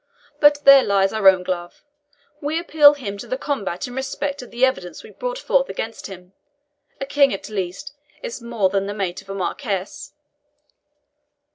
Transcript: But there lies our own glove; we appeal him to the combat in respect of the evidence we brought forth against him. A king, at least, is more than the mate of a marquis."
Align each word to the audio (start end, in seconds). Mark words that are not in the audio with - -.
But 0.39 0.63
there 0.65 0.81
lies 0.81 1.13
our 1.13 1.27
own 1.29 1.43
glove; 1.43 1.83
we 2.41 2.57
appeal 2.59 2.95
him 2.95 3.19
to 3.19 3.27
the 3.27 3.37
combat 3.37 3.87
in 3.87 3.93
respect 3.93 4.41
of 4.41 4.49
the 4.49 4.65
evidence 4.65 5.03
we 5.03 5.11
brought 5.11 5.37
forth 5.37 5.69
against 5.69 6.07
him. 6.07 6.33
A 6.99 7.05
king, 7.05 7.31
at 7.35 7.49
least, 7.49 7.93
is 8.23 8.41
more 8.41 8.69
than 8.69 8.87
the 8.87 8.95
mate 8.95 9.21
of 9.21 9.29
a 9.29 9.35
marquis." 9.35 10.09